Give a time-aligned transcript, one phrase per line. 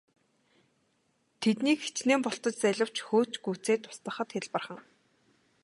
[1.41, 4.79] Тэднийг хэчнээн бултаж зайлавч хөөж гүйцээд устгахад хялбархан.